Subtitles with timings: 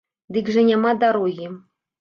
[0.37, 1.47] Дык жа няма дарогі.